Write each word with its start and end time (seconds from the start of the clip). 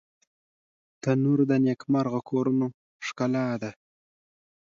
تنور 1.01 1.39
د 1.51 1.51
نیکمرغه 1.65 2.21
کورونو 2.29 2.67
ښکلا 3.05 3.47
ده 3.61 3.71